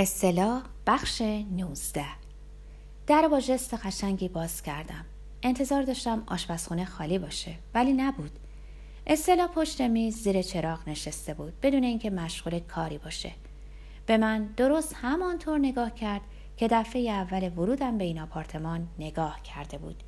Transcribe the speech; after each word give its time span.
اصطلاح 0.00 0.62
بخش 0.86 1.22
19 1.22 2.04
در 3.06 3.28
با 3.28 3.40
جست 3.40 3.74
قشنگی 3.74 4.28
باز 4.28 4.62
کردم. 4.62 5.04
انتظار 5.42 5.82
داشتم 5.82 6.22
آشپزخونه 6.26 6.84
خالی 6.84 7.18
باشه 7.18 7.54
ولی 7.74 7.92
نبود. 7.92 8.30
اصطلاح 9.06 9.46
پشت 9.46 9.80
میز 9.80 10.16
زیر 10.16 10.42
چراغ 10.42 10.88
نشسته 10.88 11.34
بود 11.34 11.52
بدون 11.62 11.84
اینکه 11.84 12.10
مشغول 12.10 12.58
کاری 12.58 12.98
باشه. 12.98 13.32
به 14.06 14.16
من 14.16 14.44
درست 14.44 14.94
همانطور 15.02 15.58
نگاه 15.58 15.94
کرد 15.94 16.22
که 16.56 16.68
دفعه 16.68 17.10
اول 17.10 17.48
ورودم 17.48 17.98
به 17.98 18.04
این 18.04 18.20
آپارتمان 18.20 18.88
نگاه 18.98 19.42
کرده 19.42 19.78
بود. 19.78 20.02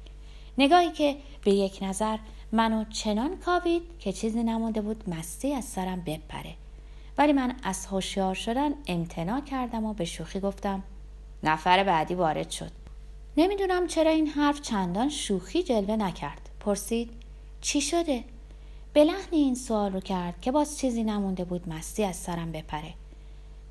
نگاهی 0.58 0.90
که 0.90 1.16
به 1.44 1.50
یک 1.50 1.78
نظر 1.82 2.18
منو 2.52 2.84
چنان 2.84 3.36
کاوید 3.36 3.82
که 3.98 4.12
چیزی 4.12 4.42
نمونده 4.42 4.80
بود 4.80 5.08
مستی 5.08 5.54
از 5.54 5.64
سرم 5.64 6.00
بپره. 6.00 6.54
ولی 7.18 7.32
من 7.32 7.54
از 7.62 7.86
هوشیار 7.86 8.34
شدن 8.34 8.70
امتناع 8.86 9.40
کردم 9.40 9.84
و 9.84 9.94
به 9.94 10.04
شوخی 10.04 10.40
گفتم 10.40 10.82
نفر 11.42 11.84
بعدی 11.84 12.14
وارد 12.14 12.50
شد. 12.50 12.70
نمی‌دونم 13.36 13.86
چرا 13.86 14.10
این 14.10 14.26
حرف 14.26 14.60
چندان 14.60 15.08
شوخی 15.08 15.62
جلوه 15.62 15.96
نکرد. 15.96 16.48
پرسید 16.60 17.10
چی 17.60 17.80
شده؟ 17.80 18.24
به 18.92 19.04
لحن 19.04 19.28
این 19.30 19.54
سوال 19.54 19.92
رو 19.92 20.00
کرد 20.00 20.40
که 20.40 20.52
باز 20.52 20.78
چیزی 20.78 21.04
نمونده 21.04 21.44
بود 21.44 21.68
مستی 21.68 22.04
از 22.04 22.16
سرم 22.16 22.52
بپره. 22.52 22.94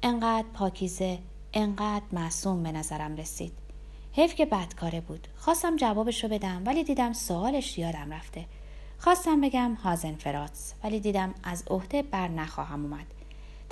انقدر 0.04 0.48
پاکیزه 0.54 1.20
انقدر 1.54 2.06
معصوم 2.12 2.64
به 2.64 2.72
نظرم 2.72 3.16
رسید. 3.16 3.54
حیف 4.12 4.36
که 4.36 4.46
بدکاره 4.46 5.02
بود. 5.02 5.28
خواستم 5.38 5.76
جوابش 5.76 6.24
رو 6.24 6.30
بدم 6.30 6.62
ولی 6.66 6.84
دیدم 6.84 7.14
سوالش 7.14 7.78
یادم 7.78 8.14
رفته. 8.14 8.46
خواستم 8.98 9.42
بگم 9.42 9.74
هازن 9.74 10.16
فراتس 10.16 10.74
ولی 10.84 11.00
دیدم 11.00 11.34
از 11.44 11.64
عهده 11.68 12.02
بر 12.02 12.28
نخواهم 12.28 12.84
اومد. 12.84 13.06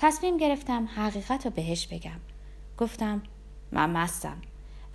تصمیم 0.01 0.37
گرفتم 0.37 0.89
حقیقت 0.95 1.45
رو 1.45 1.51
بهش 1.51 1.87
بگم. 1.87 2.19
گفتم 2.77 3.23
من 3.71 3.89
مستم. 3.89 4.37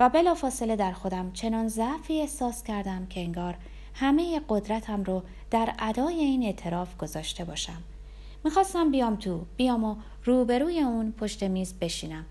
و 0.00 0.08
بلا 0.08 0.34
فاصله 0.34 0.76
در 0.76 0.92
خودم 0.92 1.32
چنان 1.32 1.68
ضعفی 1.68 2.20
احساس 2.20 2.62
کردم 2.62 3.06
که 3.06 3.20
انگار 3.20 3.56
همه 3.95 4.40
قدرتم 4.48 5.02
رو 5.02 5.23
در 5.51 5.74
ادای 5.79 6.14
این 6.14 6.42
اعتراف 6.42 6.96
گذاشته 6.96 7.45
باشم. 7.45 7.82
می‌خواستم 8.45 8.90
بیام 8.90 9.16
تو 9.16 9.45
بیام 9.56 9.84
و 9.84 9.96
روبروی 10.24 10.80
اون 10.80 11.12
پشت 11.12 11.42
میز 11.42 11.74
بشینم. 11.74 12.24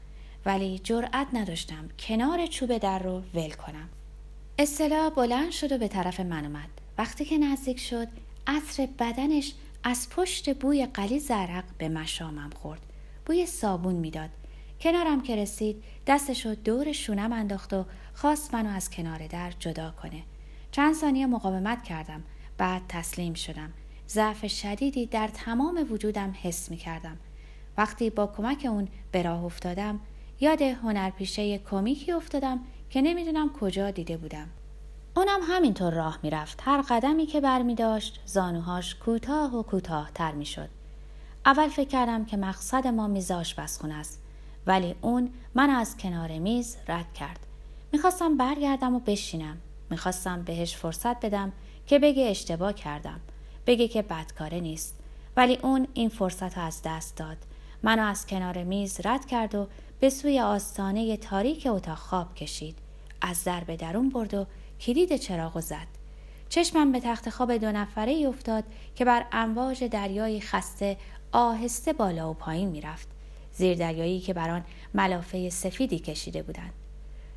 ولی 0.45 0.79
جرأت 0.79 1.27
نداشتم 1.33 1.89
کنار 1.99 2.45
چوب 2.45 2.77
در 2.77 2.99
رو 2.99 3.21
ول 3.33 3.51
کنم. 3.51 3.89
اصطلاح 4.59 5.09
بلند 5.09 5.51
شد 5.51 5.71
و 5.71 5.77
به 5.77 5.87
طرف 5.87 6.19
من 6.19 6.45
اومد. 6.45 6.69
وقتی 6.97 7.25
که 7.25 7.37
نزدیک 7.37 7.79
شد 7.79 8.07
عطر 8.47 8.87
بدنش 8.99 9.53
از 9.83 10.09
پشت 10.09 10.57
بوی 10.57 10.85
قلی 10.85 11.19
زرق 11.19 11.63
به 11.77 11.89
مشامم 11.89 12.49
خورد. 12.55 12.81
بوی 13.25 13.45
صابون 13.45 13.95
می‌داد. 13.95 14.29
کنارم 14.81 15.21
که 15.21 15.35
رسید 15.35 15.83
دستشو 16.07 16.53
دور 16.53 16.91
شونم 16.91 17.33
انداخت 17.33 17.73
و 17.73 17.85
خواست 18.13 18.53
منو 18.53 18.69
از 18.69 18.89
کنار 18.89 19.27
در 19.27 19.51
جدا 19.59 19.91
کنه. 20.01 20.23
چند 20.71 20.95
ثانیه 20.95 21.25
مقاومت 21.25 21.83
کردم. 21.83 22.23
بعد 22.57 22.81
تسلیم 22.89 23.33
شدم. 23.33 23.73
ضعف 24.09 24.47
شدیدی 24.47 25.05
در 25.05 25.27
تمام 25.27 25.87
وجودم 25.91 26.35
حس 26.41 26.71
می 26.71 26.77
کردم 26.77 27.17
وقتی 27.77 28.09
با 28.09 28.27
کمک 28.27 28.67
اون 28.69 28.87
به 29.11 29.21
راه 29.21 29.43
افتادم 29.43 29.99
یاد 30.39 30.61
هنرپیشه 30.61 31.57
کمیکی 31.57 32.11
افتادم 32.11 32.59
که 32.89 33.01
نمی‌دونم 33.01 33.53
کجا 33.53 33.91
دیده 33.91 34.17
بودم. 34.17 34.49
اونم 35.15 35.39
همینطور 35.43 35.93
راه 35.93 36.19
می‌رفت. 36.23 36.59
هر 36.65 36.81
قدمی 36.81 37.25
که 37.25 37.41
بر 37.41 37.61
می 37.61 37.75
داشت 37.75 38.19
زانوهاش 38.25 38.95
کوتاه 38.95 39.55
و 39.55 39.63
کوتاه 39.63 40.11
تر 40.13 40.31
می 40.31 40.45
شد. 40.45 40.69
اول 41.45 41.67
فکر 41.67 41.87
کردم 41.87 42.25
که 42.25 42.37
مقصد 42.37 42.87
ما 42.87 43.07
میز 43.07 43.31
آشپزخونه 43.31 43.93
است. 43.93 44.21
ولی 44.67 44.95
اون 45.01 45.29
من 45.55 45.69
از 45.69 45.97
کنار 45.97 46.39
میز 46.39 46.77
رد 46.87 47.13
کرد. 47.13 47.39
می‌خواستم 47.91 48.37
برگردم 48.37 48.95
و 48.95 48.99
بشینم. 48.99 49.57
می‌خواستم 49.89 50.41
بهش 50.41 50.75
فرصت 50.75 51.25
بدم 51.25 51.51
که 51.87 51.99
بگه 51.99 52.29
اشتباه 52.29 52.73
کردم. 52.73 53.19
بگه 53.67 53.87
که 53.87 54.01
بدکاره 54.01 54.59
نیست. 54.59 54.95
ولی 55.37 55.59
اون 55.61 55.87
این 55.93 56.09
فرصت 56.09 56.57
رو 56.57 56.63
از 56.63 56.81
دست 56.85 57.17
داد. 57.17 57.37
منو 57.83 58.03
از 58.03 58.27
کنار 58.27 58.63
میز 58.63 58.99
رد 59.05 59.25
کرد 59.25 59.55
و 59.55 59.67
به 59.99 60.09
سوی 60.09 60.39
آستانه 60.39 61.17
تاریک 61.17 61.67
اتاق 61.71 61.97
خواب 61.97 62.35
کشید. 62.35 62.77
از 63.21 63.43
در 63.43 63.63
به 63.63 63.75
درون 63.75 64.09
برد 64.09 64.33
و 64.33 64.45
کلید 64.85 65.15
چراغ 65.15 65.59
زد. 65.59 65.87
چشمم 66.49 66.91
به 66.91 66.99
تخت 66.99 67.29
خواب 67.29 67.57
دو 67.57 67.71
نفره 67.71 68.11
ای 68.11 68.25
افتاد 68.25 68.63
که 68.95 69.05
بر 69.05 69.25
امواج 69.31 69.83
دریای 69.83 70.41
خسته 70.41 70.97
آهسته 71.31 71.93
بالا 71.93 72.31
و 72.31 72.33
پایین 72.33 72.69
می‌رفت. 72.69 73.07
زیر 73.53 73.77
دریایی 73.77 74.19
که 74.19 74.33
بر 74.33 74.49
آن 74.49 74.63
ملافه 74.93 75.49
سفیدی 75.49 75.99
کشیده 75.99 76.43
بودند. 76.43 76.73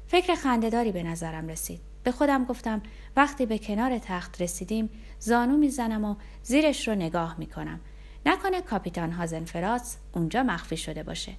فکر 0.06 0.34
خندهداری 0.34 0.92
به 0.92 1.02
نظرم 1.02 1.48
رسید. 1.48 1.80
به 2.04 2.12
خودم 2.12 2.44
گفتم 2.44 2.82
وقتی 3.16 3.46
به 3.46 3.58
کنار 3.58 3.98
تخت 3.98 4.42
رسیدیم 4.42 4.90
زانو 5.18 5.56
می‌زنم 5.56 6.04
و 6.04 6.14
زیرش 6.42 6.88
رو 6.88 6.94
نگاه 6.94 7.34
می‌کنم. 7.38 7.80
نکنه 8.26 8.62
کاپیتان 8.62 9.12
هازنفراس 9.12 9.96
اونجا 10.12 10.42
مخفی 10.42 10.76
شده 10.76 11.02
باشه. 11.02 11.32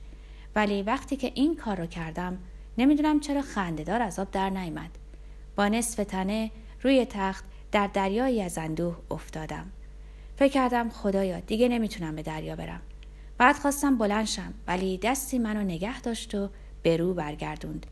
ولی 0.55 0.83
وقتی 0.83 1.15
که 1.15 1.31
این 1.35 1.55
کار 1.55 1.77
رو 1.77 1.85
کردم 1.85 2.37
نمی‌دونم 2.77 3.19
چرا 3.19 3.41
خندهدار 3.41 4.01
از 4.01 4.19
آب 4.19 4.31
در 4.31 4.49
نیامد. 4.49 4.91
با 5.57 5.67
نصف 5.67 6.03
تنه 6.03 6.51
روی 6.81 7.05
تخت 7.05 7.45
در 7.71 7.87
دریایی 7.87 8.41
از 8.41 8.57
اندوه 8.57 8.97
افتادم 9.11 9.65
فکر 10.35 10.53
کردم 10.53 10.89
خدایا 10.89 11.39
دیگه 11.39 11.67
نمی‌تونم 11.67 12.15
به 12.15 12.21
دریا 12.21 12.55
برم 12.55 12.81
بعد 13.37 13.55
خواستم 13.55 13.97
بلنشم 13.97 14.53
ولی 14.67 14.97
دستی 14.97 15.39
منو 15.39 15.61
نگه 15.61 16.01
داشت 16.01 16.35
و 16.35 16.49
به 16.83 16.97
رو 16.97 17.13
برگردوند 17.13 17.85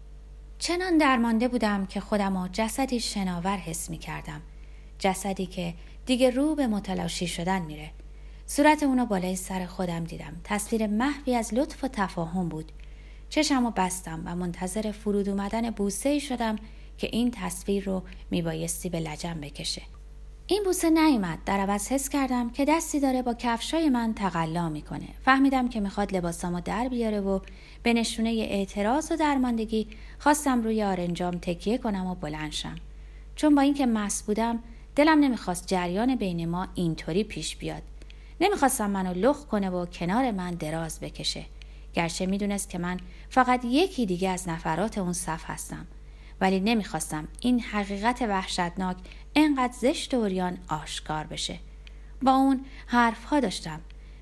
چنان 0.59 0.98
درمانده 0.98 1.48
بودم 1.48 1.86
که 1.86 2.00
خودم 2.00 2.36
و 2.36 2.48
جسدی 2.52 3.00
شناور 3.00 3.58
حس 3.58 3.90
می 3.90 3.97
کردم. 3.97 4.42
جسدی 5.00 5.46
که 5.46 5.74
دیگه 6.06 6.30
رو 6.30 6.56
به 6.56 6.68
متلاشی 6.68 7.28
شدن 7.28 7.62
میره. 7.62 7.92
صورت 8.46 8.84
اونو 8.84 9.06
بالای 9.06 9.36
سر 9.36 9.66
خودم 9.66 10.03
دیدم. 10.03 10.42
تصویر 10.44 10.88
محوی 10.88 11.36
از 11.36 11.53
لطف 11.53 11.84
و 11.84 11.88
تفاهم 11.88 12.50
بود. 12.50 12.72
چشم 13.30 13.66
و 13.66 13.72
بستم 13.72 14.22
و 14.26 14.36
منتظر 14.36 14.92
فرود 14.92 15.30
اومدن 15.30 15.70
بوسه 15.70 16.20
شدم 16.20 16.56
که 16.98 17.10
این 17.12 17.32
تصویر 17.32 17.84
رو 17.84 18.04
میبایستی 18.32 18.90
به 18.90 19.00
لجم 19.00 19.34
بکشه. 19.34 19.82
این 20.48 20.64
بوسه 20.64 20.90
نیومد. 20.90 21.40
در 21.46 21.60
عوض 21.60 21.88
حس 21.88 22.10
کردم 22.10 22.50
که 22.50 22.66
دستی 22.66 23.00
داره 23.00 23.22
با 23.22 23.34
کفشای 23.34 23.90
من 23.90 24.14
تقلا 24.14 24.70
می‌کنه. 24.70 25.08
فهمیدم 25.26 25.70
که 25.70 25.80
می‌خواد 25.80 26.16
لباسامو 26.16 26.62
در 26.62 26.88
بیاره 26.88 27.22
و 27.22 27.40
به 27.84 27.94
نشونه 27.94 28.30
اعتراض 28.30 29.12
و 29.12 29.16
درماندگی 29.16 29.88
خواستم 30.20 30.64
روی 30.64 30.84
آرنجام 30.84 31.38
تکیه 31.38 31.78
کنم 31.78 32.06
و 32.06 32.16
بلنشم 32.16 32.76
چون 33.36 33.56
با 33.56 33.62
اینکه 33.62 33.86
مس 33.86 34.24
بودم 34.24 34.60
دلم 34.96 35.20
نمی‌خواست 35.20 35.68
جریان 35.68 36.16
بین 36.16 36.50
ما 36.50 36.68
اینطوری 36.76 37.24
پیش 37.24 37.56
بیاد. 37.56 37.82
نمی‌خواستم 38.42 38.90
منو 38.90 39.14
لخ 39.14 39.46
کنه 39.46 39.70
و 39.70 39.86
کنار 39.86 40.32
من 40.32 40.52
دراز 40.52 41.00
بکشه. 41.00 41.46
گرچه 41.94 42.26
می‌دونست 42.26 42.70
که 42.70 42.78
من 42.78 43.00
فقط 43.30 43.66
یکی 43.66 44.06
دیگه 44.06 44.30
از 44.30 44.50
نفرات 44.50 44.98
اون 44.98 45.14
صف 45.14 45.44
هستم. 45.46 45.88
ولی 46.41 46.59
نمی‌خواستم 46.59 47.28
این 47.40 47.59
حقیقت 47.59 48.22
وحشتناک 48.22 48.97
انقدر 49.35 49.73
زشت 49.73 50.13
و 50.13 50.18
اوریان 50.18 50.57
آشکار 50.69 51.23
بشه. 51.23 51.59
با 52.22 52.31
اون 52.31 52.66
حرف 52.88 53.23
ها 53.23 53.40
داشتم. 53.40 53.81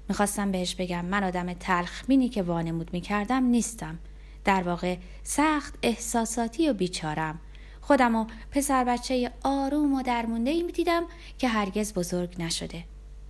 می‌خواستم 0.10 0.52
بهش 0.52 0.76
بگم 0.76 1.06
من 1.06 1.24
آدم 1.24 1.54
تلخمینی 1.54 2.30
که 2.30 2.44
وانمود 2.44 2.94
می‌کردم 2.94 3.44
نیستم. 3.44 4.00
در 4.46 4.64
واقع 4.64 4.98
سخت 5.24 5.76
احساساتی 5.82 6.70
و 6.70 6.74
بیچارم. 6.74 7.40
خودم 7.82 8.16
و 8.16 8.26
پسر 8.52 8.84
بچه 8.84 9.32
آروم 9.44 9.94
و 9.94 10.02
درمونده 10.02 10.52
ای 10.52 10.64
می‌دیدم 10.64 11.04
که 11.38 11.48
هرگز 11.48 11.94
بزرگ 11.94 12.36
نشده. 12.42 12.84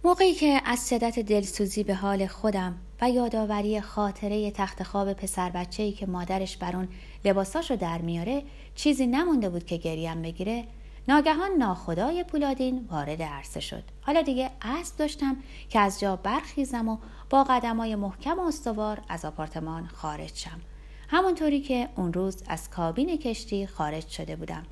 موقعی 0.04 0.34
که 0.34 0.62
از 0.66 0.80
صدت 0.80 1.20
دلسوزی 1.20 1.84
به 1.84 1.96
حال 1.96 2.28
خودم 2.28 2.78
و 3.04 3.10
یادآوری 3.10 3.82
خاطره 3.82 4.52
تخت 4.52 4.84
خواب 4.84 5.14
پسر 5.14 5.50
بچه 5.50 5.84
ای 5.84 5.92
که 5.92 6.06
مادرش 6.06 6.58
بر 6.58 6.76
اون 6.76 6.88
لباساشو 7.26 7.76
در 7.76 7.98
میاره 7.98 8.44
چیزی 8.76 9.08
نمونده 9.08 9.50
بود 9.50 9.66
که 9.66 9.78
گریم 9.78 10.22
بگیره. 10.22 10.64
ناگهان 11.08 11.52
ناخدای 11.52 12.24
پولادین 12.24 12.88
وارد 12.92 13.22
عرصه 13.22 13.60
شد. 13.60 13.84
حالا 14.02 14.22
دیگه 14.22 14.50
اسب 14.62 14.98
داشتم 14.98 15.38
که 15.70 15.80
از 15.80 16.00
جا 16.00 16.16
برخیزم 16.16 16.90
و 16.90 16.98
با 17.30 17.44
قدمای 17.44 17.96
محکم 17.96 18.40
و 18.40 18.42
استوار 18.42 19.02
از 19.10 19.26
آپارتمان 19.26 19.88
خارج 19.88 20.36
شم. 20.36 20.62
همونطوری 21.08 21.62
که 21.62 21.90
اون 21.96 22.14
روز 22.14 22.44
از 22.48 22.70
کابین 22.70 23.18
کشتی 23.18 23.68
خارج 23.68 24.08
شده 24.08 24.36
بودم. 24.36 24.64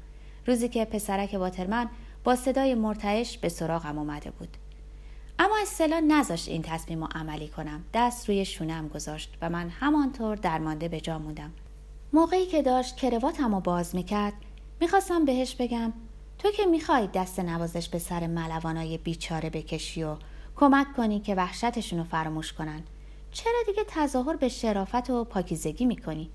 روزی 0.45 0.69
که 0.69 0.85
پسرک 0.85 1.33
واترمن 1.33 1.89
با 2.23 2.35
صدای 2.35 2.75
مرتعش 2.75 3.37
به 3.37 3.49
سراغم 3.49 3.97
اومده 3.97 4.31
بود. 4.31 4.57
اما 5.43 5.57
اصطلاح 5.61 5.99
نذاشت 5.99 6.47
این 6.47 6.61
تصمیم 6.61 7.03
رو 7.03 7.07
عملی 7.15 7.47
کنم. 7.47 7.83
دست 7.93 8.29
روی 8.29 8.45
شونم 8.45 8.87
گذاشت 8.87 9.37
و 9.41 9.49
من 9.49 9.69
همانطور 9.69 10.35
درمانده 10.35 10.87
به 10.87 11.01
جا 11.01 11.19
موندم. 11.19 11.51
موقعی 12.13 12.45
که 12.45 12.61
داشت 12.61 12.95
کرواتم 12.95 13.55
رو 13.55 13.61
باز 13.61 13.95
می‌کرد 13.95 14.33
می‌خواستم 14.81 15.25
بهش 15.25 15.55
بگم 15.55 15.93
تو 16.39 16.51
که 16.51 16.65
می‌خوای 16.65 17.07
دست 17.13 17.39
نوازش 17.39 17.89
به 17.89 17.99
سر 17.99 18.27
ملوانای 18.27 18.97
بیچاره 18.97 19.49
بکشی 19.49 20.03
و 20.03 20.15
کمک 20.55 20.87
کنی 20.97 21.19
که 21.19 21.35
وحشتشون 21.35 21.99
رو 21.99 22.05
فراموش 22.05 22.53
کنن. 22.53 22.83
چرا 23.31 23.59
دیگه 23.65 23.83
تظاهر 23.87 24.35
به 24.35 24.49
شرافت 24.49 25.09
و 25.09 25.23
پاکیزگی 25.23 25.85
می‌کنی؟ 25.85 26.29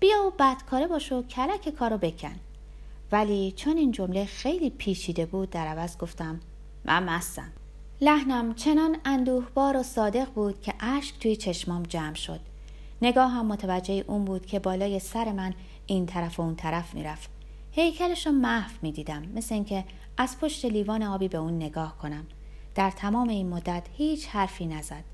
بیا 0.00 0.24
و 0.26 0.30
بدکاره 0.38 0.86
باش 0.86 1.12
و 1.12 1.22
کلک 1.22 1.68
کارو 1.68 1.98
بکن. 1.98 2.36
ولی 3.12 3.52
چون 3.56 3.76
این 3.76 3.92
جمله 3.92 4.24
خیلی 4.24 4.70
پیچیده 4.70 5.26
بود 5.26 5.50
در 5.50 5.66
عوض 5.66 5.98
گفتم 5.98 6.40
من 6.84 7.02
مستم. 7.02 7.52
لحنم 8.04 8.54
چنان 8.54 8.96
اندوهبار 9.04 9.76
و 9.76 9.82
صادق 9.82 10.30
بود 10.34 10.60
که 10.60 10.74
اشک 10.80 11.18
توی 11.18 11.36
چشمام 11.36 11.82
جمع 11.82 12.14
شد. 12.14 12.40
نگاه 13.02 13.30
هم 13.30 13.46
متوجه 13.46 14.04
اون 14.06 14.24
بود 14.24 14.46
که 14.46 14.58
بالای 14.58 14.98
سر 14.98 15.32
من 15.32 15.54
این 15.86 16.06
طرف 16.06 16.40
و 16.40 16.42
اون 16.42 16.56
طرف 16.56 16.94
می‌رفت. 16.94 17.30
هیکلش 17.72 18.26
رو 18.26 18.32
محو 18.32 18.72
می‌دیدم 18.82 19.22
مثل 19.34 19.54
اینکه 19.54 19.84
از 20.16 20.40
پشت 20.40 20.64
لیوان 20.64 21.02
آبی 21.02 21.28
به 21.28 21.38
اون 21.38 21.56
نگاه 21.56 21.98
کنم. 21.98 22.26
در 22.74 22.90
تمام 22.90 23.28
این 23.28 23.48
مدت 23.48 23.82
هیچ 23.96 24.28
حرفی 24.28 24.66
نزد. 24.66 25.04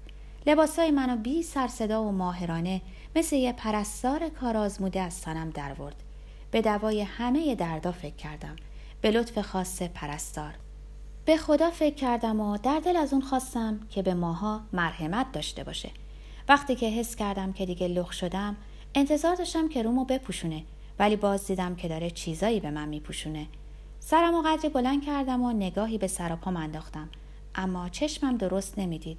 لباسای 0.47 0.91
منو 0.91 1.17
بی 1.17 1.43
سر 1.43 1.69
صدا 1.69 2.03
و 2.03 2.13
ماهرانه 2.13 2.81
مثل 3.17 3.37
یه 3.37 3.53
پرستار 3.53 4.29
کارآزموده 4.29 5.01
از 5.01 5.21
تنم 5.21 5.51
درورد. 5.51 6.03
به 6.51 6.63
دوای 6.63 7.03
همه 7.03 7.55
دردا 7.55 7.93
فکر 7.93 8.17
کردم. 8.17 8.57
به 9.01 9.11
لطف 9.11 9.39
خاص 9.39 9.83
پرستار. 9.83 10.55
به 11.29 11.37
خدا 11.37 11.71
فکر 11.71 11.95
کردم 11.95 12.41
و 12.41 12.57
در 12.57 12.81
دل 12.85 12.97
از 12.97 13.13
اون 13.13 13.23
خواستم 13.23 13.81
که 13.91 14.03
به 14.03 14.15
ماها 14.15 14.61
مرحمت 14.73 15.33
داشته 15.33 15.65
باشه. 15.65 15.91
وقتی 16.49 16.75
که 16.75 16.87
حس 16.87 17.17
کردم 17.17 17.53
که 17.53 17.67
دیگه 17.67 17.89
لخ 17.89 18.13
شدم 18.13 18.57
انتظار 18.95 19.35
داشتم 19.37 19.69
که 19.69 19.83
رومو 19.83 20.05
بپوشونه 20.05 20.63
ولی 20.99 21.17
باز 21.17 21.47
دیدم 21.47 21.75
که 21.75 21.89
داره 21.89 22.11
چیزایی 22.11 22.61
به 22.61 22.71
من 22.71 22.89
میپوشونه. 22.89 23.47
سرم 24.01 24.35
و 24.35 24.43
قدری 24.43 24.69
بلند 24.69 25.05
کردم 25.05 25.43
و 25.43 25.53
نگاهی 25.53 25.99
به 25.99 26.07
سراپام 26.07 26.57
انداختم. 26.57 27.09
اما 27.55 27.89
چشمم 27.89 28.37
درست 28.37 28.79
نمی‌دید. 28.79 29.19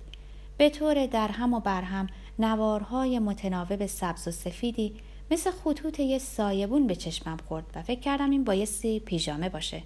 به 0.58 0.70
طور 0.70 1.06
در 1.06 1.28
هم 1.28 1.54
و 1.54 1.60
برهم 1.60 2.08
نوارهای 2.40 3.20
متناوب 3.20 3.86
سبز 3.86 4.28
و 4.28 4.32
سفیدی 4.32 4.94
مثل 5.32 5.52
خطوط 5.52 6.00
یه 6.00 6.18
سایبون 6.18 6.88
به 6.88 6.96
چشمم 6.96 7.38
خورد 7.48 7.66
و 7.76 7.82
فکر 7.82 8.00
کردم 8.00 8.30
این 8.30 8.44
بایستی 8.44 9.00
پیژامه 9.00 9.50
باشه. 9.50 9.84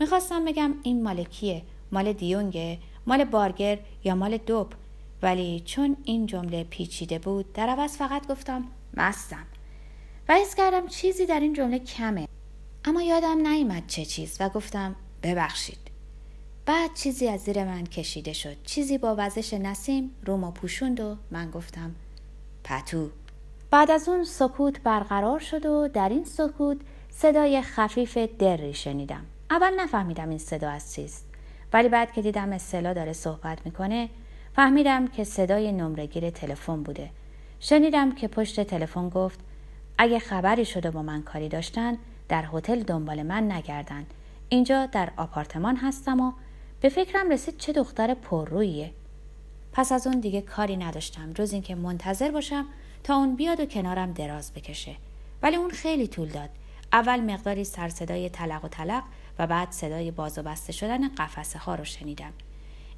می‌خواستم 0.00 0.44
بگم 0.44 0.74
این 0.82 1.02
مال 1.02 1.24
کیه؟ 1.24 1.62
مال 1.92 2.12
دیونگه؟ 2.12 2.78
مال 3.06 3.24
بارگر 3.24 3.78
یا 4.04 4.14
مال 4.14 4.36
دوب 4.36 4.72
ولی 5.22 5.60
چون 5.60 5.96
این 6.04 6.26
جمله 6.26 6.64
پیچیده 6.64 7.18
بود 7.18 7.52
در 7.52 7.68
عوض 7.68 7.96
فقط 7.96 8.26
گفتم 8.28 8.64
مستم. 8.94 9.46
و 10.28 10.34
حس 10.34 10.54
کردم 10.54 10.86
چیزی 10.86 11.26
در 11.26 11.40
این 11.40 11.52
جمله 11.52 11.78
کمه. 11.78 12.28
اما 12.84 13.02
یادم 13.02 13.46
نیامد 13.46 13.86
چه 13.86 14.04
چیز 14.04 14.36
و 14.40 14.48
گفتم 14.48 14.96
ببخشید. 15.22 15.78
بعد 16.66 16.94
چیزی 16.94 17.28
از 17.28 17.40
زیر 17.40 17.64
من 17.64 17.84
کشیده 17.84 18.32
شد. 18.32 18.56
چیزی 18.64 18.98
با 18.98 19.14
وزش 19.18 19.54
نسیم 19.54 20.10
رومو 20.26 20.50
پوشوند 20.50 21.00
و 21.00 21.16
من 21.30 21.50
گفتم 21.50 21.94
پتو. 22.64 23.10
بعد 23.70 23.90
از 23.90 24.08
اون 24.08 24.24
سکوت 24.24 24.80
برقرار 24.80 25.38
شد 25.38 25.66
و 25.66 25.88
در 25.88 26.08
این 26.08 26.24
سکوت 26.24 26.78
صدای 27.10 27.62
خفیف 27.62 28.18
دری 28.18 28.74
شنیدم. 28.74 29.24
اول 29.50 29.80
نفهمیدم 29.80 30.28
این 30.28 30.38
صدا 30.38 30.70
از 30.70 30.94
چیست. 30.94 31.24
ولی 31.72 31.88
بعد 31.88 32.12
که 32.12 32.22
دیدم 32.22 32.52
اصلا 32.52 32.92
داره 32.92 33.12
صحبت 33.12 33.58
می‌کنه 33.64 34.08
فهمیدم 34.56 35.08
که 35.08 35.24
صدای 35.24 35.72
نمرهگیر 35.72 36.30
تلفن 36.30 36.82
بوده. 36.82 37.10
شنیدم 37.60 38.14
که 38.14 38.28
پشت 38.28 38.60
تلفن 38.60 39.08
گفت 39.08 39.40
اگه 39.98 40.18
خبری 40.18 40.64
شده 40.64 40.90
با 40.90 41.02
من 41.02 41.22
کاری 41.22 41.48
داشتن 41.48 41.98
در 42.28 42.44
هتل 42.52 42.82
دنبال 42.82 43.22
من 43.22 43.52
نگردن. 43.52 44.06
اینجا 44.48 44.86
در 44.86 45.10
آپارتمان 45.16 45.76
هستم 45.76 46.20
و 46.20 46.32
به 46.80 46.88
فکرم 46.88 47.30
رسید 47.30 47.56
چه 47.56 47.72
دختر 47.72 48.14
پررویه 48.14 48.90
پس 49.72 49.92
از 49.92 50.06
اون 50.06 50.20
دیگه 50.20 50.40
کاری 50.40 50.76
نداشتم 50.76 51.32
جز 51.32 51.52
اینکه 51.52 51.74
منتظر 51.74 52.30
باشم 52.30 52.66
تا 53.04 53.16
اون 53.16 53.36
بیاد 53.36 53.60
و 53.60 53.66
کنارم 53.66 54.12
دراز 54.12 54.52
بکشه. 54.52 54.96
ولی 55.42 55.56
اون 55.56 55.70
خیلی 55.70 56.08
طول 56.08 56.28
داد. 56.28 56.50
اول 56.92 57.20
مقداری 57.20 57.64
سر 57.64 57.88
صدای 57.88 58.28
تلق 58.28 58.64
و 58.64 58.68
تلق 58.68 59.02
و 59.38 59.46
بعد 59.46 59.70
صدای 59.70 60.10
باز 60.10 60.38
و 60.38 60.42
بسته 60.42 60.72
شدن 60.72 61.08
قفسه 61.08 61.58
ها 61.58 61.74
رو 61.74 61.84
شنیدم. 61.84 62.32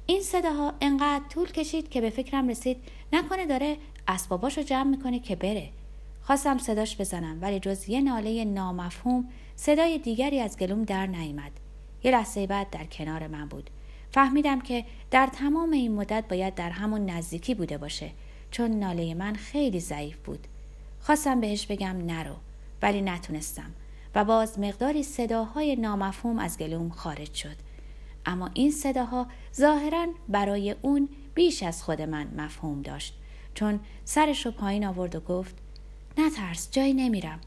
این 0.05 0.21
صداها 0.21 0.73
انقدر 0.81 1.23
طول 1.29 1.51
کشید 1.51 1.89
که 1.89 2.01
به 2.01 2.09
فکرم 2.09 2.47
رسید 2.47 2.77
نکنه 3.13 3.45
داره 3.45 3.77
اسباباش 4.07 4.57
رو 4.57 4.63
جمع 4.63 4.89
می‌کنه 4.89 5.19
که 5.19 5.35
بره. 5.35 5.69
خواستم 6.21 6.57
صداش 6.57 6.97
بزنم 6.97 7.37
ولی 7.41 7.59
جز 7.59 7.89
یه 7.89 8.01
ناله 8.01 8.45
نامفهوم 8.45 9.29
صدای 9.55 9.97
دیگری 9.97 10.39
از 10.39 10.57
گلوم 10.57 10.83
در 10.83 11.05
نیامد. 11.05 11.51
یه 12.03 12.11
لحظه 12.11 12.47
بعد 12.47 12.69
در 12.69 12.85
کنار 12.85 13.27
من 13.27 13.47
بود. 13.47 13.69
فهمیدم 14.11 14.61
که 14.61 14.85
در 15.11 15.27
تمام 15.27 15.71
این 15.71 15.95
مدت 15.95 16.23
باید 16.29 16.55
در 16.55 16.69
همون 16.69 17.05
نزدیکی 17.05 17.55
بوده 17.55 17.77
باشه 17.77 18.11
چون 18.51 18.71
ناله 18.71 19.13
من 19.13 19.35
خیلی 19.35 19.79
ضعیف 19.79 20.17
بود. 20.17 20.47
خواستم 21.01 21.41
بهش 21.41 21.65
بگم 21.65 21.97
نرو 22.05 22.35
ولی 22.81 23.01
نتونستم. 23.01 23.71
و 24.15 24.25
باز 24.25 24.59
مقداری 24.59 25.03
صداهای 25.03 25.75
نامفهوم 25.75 26.39
از 26.39 26.57
گلوم 26.57 26.89
خارج 26.89 27.33
شد. 27.33 27.55
اما 28.25 28.49
این 28.53 28.71
صداها 28.71 29.27
ظاهرا 29.55 30.07
برای 30.29 30.75
اون 30.81 31.09
بیش 31.33 31.63
از 31.63 31.83
خود 31.83 32.01
من 32.01 32.27
مفهوم 32.37 32.81
داشت. 32.81 33.13
چون 33.53 33.79
سرش 34.05 34.45
رو 34.45 34.51
پایین 34.51 34.85
آورد 34.85 35.15
و 35.15 35.19
گفت 35.19 35.55
نترس 36.17 36.71
جایی 36.71 36.93
نمیرم. 36.93 37.39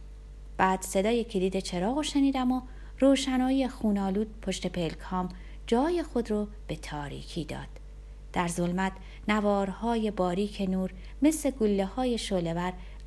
بعد 0.56 0.82
صدای 0.82 1.24
کلید 1.24 1.58
چراغ 1.58 2.02
شنیدم 2.02 2.52
و 2.52 2.60
روشنایی 3.00 3.68
خونالود 3.68 4.40
پشت 4.40 4.66
پلکام 4.66 5.28
جای 5.66 6.02
خود 6.02 6.30
رو 6.30 6.48
به 6.66 6.76
تاریکی 6.76 7.44
داد. 7.44 7.68
در 8.32 8.48
ظلمت 8.48 8.92
نوارهای 9.28 10.10
باریک 10.10 10.60
نور 10.60 10.90
مثل 11.22 11.50
گله 11.50 11.84
های 11.84 12.18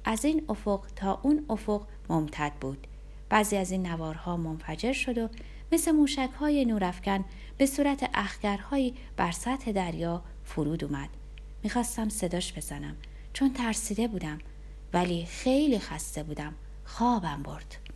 از 0.05 0.25
این 0.25 0.45
افق 0.49 0.85
تا 0.95 1.19
اون 1.23 1.45
افق 1.49 1.81
ممتد 2.09 2.51
بود. 2.61 2.87
بعضی 3.29 3.57
از 3.57 3.71
این 3.71 3.87
نوارها 3.87 4.37
منفجر 4.37 4.93
شد 4.93 5.17
و 5.17 5.29
مثل 5.71 5.91
موشک 5.91 6.29
های 6.39 6.65
نورافکن 6.65 7.25
به 7.57 7.65
صورت 7.65 8.09
اخگرهایی 8.13 8.93
بر 9.17 9.31
سطح 9.31 9.71
دریا 9.71 10.23
فرود 10.43 10.83
اومد. 10.83 11.09
می‌خواستم 11.63 12.09
صداش 12.09 12.53
بزنم 12.53 12.95
چون 13.33 13.53
ترسیده 13.53 14.07
بودم 14.07 14.39
ولی 14.93 15.25
خیلی 15.25 15.79
خسته 15.79 16.23
بودم. 16.23 16.55
خوابم 16.85 17.43
برد. 17.43 17.86